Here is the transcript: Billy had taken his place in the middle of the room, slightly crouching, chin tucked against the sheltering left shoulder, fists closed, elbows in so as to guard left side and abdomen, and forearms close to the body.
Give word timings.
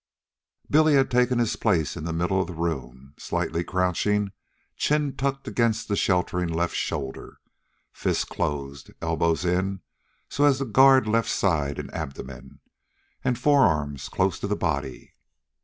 Billy 0.67 0.95
had 0.95 1.11
taken 1.11 1.37
his 1.37 1.55
place 1.55 1.95
in 1.95 2.05
the 2.05 2.11
middle 2.11 2.41
of 2.41 2.47
the 2.47 2.55
room, 2.55 3.13
slightly 3.19 3.63
crouching, 3.63 4.31
chin 4.75 5.15
tucked 5.15 5.47
against 5.47 5.87
the 5.87 5.95
sheltering 5.95 6.49
left 6.49 6.73
shoulder, 6.73 7.37
fists 7.93 8.25
closed, 8.25 8.89
elbows 8.99 9.45
in 9.45 9.81
so 10.27 10.45
as 10.45 10.57
to 10.57 10.65
guard 10.65 11.05
left 11.07 11.29
side 11.29 11.77
and 11.77 11.93
abdomen, 11.93 12.61
and 13.23 13.37
forearms 13.37 14.09
close 14.09 14.39
to 14.39 14.47
the 14.47 14.55
body. 14.55 15.13